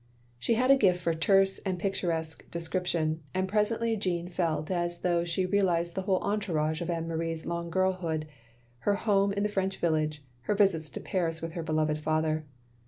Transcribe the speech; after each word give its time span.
"She 0.39 0.55
had 0.55 0.71
a 0.71 0.75
gift 0.75 0.99
for 0.99 1.13
terse 1.13 1.59
and 1.59 1.77
picturesque 1.77 2.49
de 2.49 2.59
scription, 2.59 3.21
and 3.35 3.47
presently 3.47 3.95
Jeanne 3.95 4.29
felt 4.29 4.71
as 4.71 5.01
though 5.01 5.23
she 5.23 5.45
realised 5.45 5.93
the 5.93 6.01
whole 6.01 6.17
entourage 6.23 6.81
of 6.81 6.89
Anne 6.89 7.07
Marie's 7.07 7.45
long 7.45 7.69
girlhood— 7.69 8.25
her 8.79 8.95
home 8.95 9.31
in 9.31 9.43
the 9.43 9.47
French 9.47 9.77
village— 9.77 10.23
^her 10.47 10.57
visits 10.57 10.89
to 10.89 11.01
Paris 11.01 11.39
with 11.43 11.51
her 11.51 11.61
beloved 11.61 11.99
father. 11.99 12.45